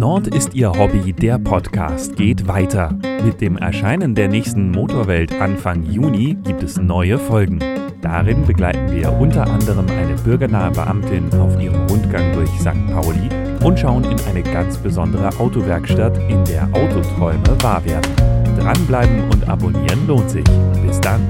Nord 0.00 0.28
ist 0.28 0.54
Ihr 0.54 0.72
Hobby, 0.72 1.12
der 1.12 1.38
Podcast 1.38 2.16
geht 2.16 2.48
weiter. 2.48 2.98
Mit 3.22 3.42
dem 3.42 3.58
Erscheinen 3.58 4.14
der 4.14 4.28
nächsten 4.28 4.70
Motorwelt 4.70 5.30
Anfang 5.38 5.82
Juni 5.82 6.38
gibt 6.42 6.62
es 6.62 6.78
neue 6.78 7.18
Folgen. 7.18 7.58
Darin 8.00 8.46
begleiten 8.46 8.90
wir 8.92 9.12
unter 9.12 9.46
anderem 9.46 9.84
eine 9.90 10.14
bürgernahe 10.14 10.70
Beamtin 10.70 11.30
auf 11.38 11.60
ihrem 11.60 11.86
Rundgang 11.86 12.32
durch 12.32 12.48
St. 12.48 12.86
Pauli 12.90 13.28
und 13.62 13.78
schauen 13.78 14.04
in 14.04 14.18
eine 14.20 14.42
ganz 14.42 14.78
besondere 14.78 15.38
Autowerkstatt, 15.38 16.16
in 16.30 16.46
der 16.46 16.66
Autoträume 16.72 17.62
wahr 17.62 17.84
werden. 17.84 18.10
Dranbleiben 18.58 19.28
und 19.30 19.46
abonnieren 19.50 20.06
lohnt 20.06 20.30
sich. 20.30 20.44
Bis 20.82 20.98
dann. 21.02 21.20